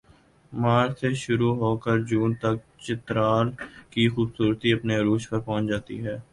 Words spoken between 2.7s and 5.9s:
چترال کی خوبصورتی اپنے عروج پر پہنچ